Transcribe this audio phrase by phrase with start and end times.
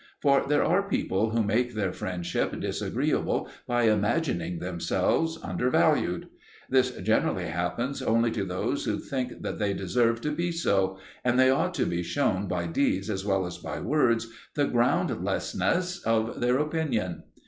[0.19, 6.27] For there are people who make their friendship disagreeable by imagining themselves undervalued.
[6.67, 11.37] This generally happens only to those who think that they deserve to be so; and
[11.39, 16.41] they ought to be shewn by deeds as well as by words the groundlessness of
[16.41, 17.21] their opinion.